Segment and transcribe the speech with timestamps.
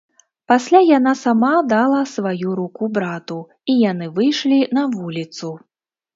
[0.51, 3.39] Пасля яна сама дала сваю руку брату,
[3.75, 5.55] і яны выйшлі на вуліцу.